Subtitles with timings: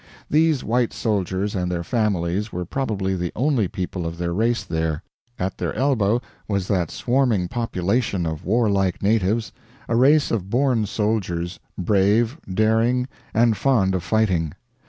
[0.31, 5.03] These white soldiers and their families were probably the only people of their race there;
[5.37, 9.51] at their elbow was that swarming population of warlike natives,
[9.87, 14.53] a race of born soldiers, brave, daring, and fond of fighting.